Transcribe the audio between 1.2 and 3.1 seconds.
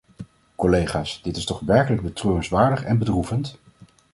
dit is toch werkelijk betreurenswaardig en